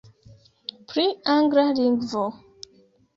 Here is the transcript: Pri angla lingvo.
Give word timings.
Pri 0.93 1.05
angla 1.33 1.65
lingvo. 1.81 2.25